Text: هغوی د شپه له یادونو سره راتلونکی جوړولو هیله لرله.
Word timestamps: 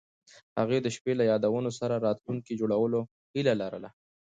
هغوی 0.59 0.79
د 0.81 0.87
شپه 0.95 1.11
له 1.19 1.23
یادونو 1.31 1.69
سره 1.79 1.95
راتلونکی 2.07 2.53
جوړولو 2.61 2.99
هیله 3.35 3.53
لرله. 3.61 3.89